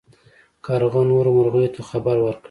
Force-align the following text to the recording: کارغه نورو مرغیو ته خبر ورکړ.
کارغه 0.65 1.01
نورو 1.11 1.29
مرغیو 1.37 1.73
ته 1.75 1.81
خبر 1.89 2.17
ورکړ. 2.21 2.39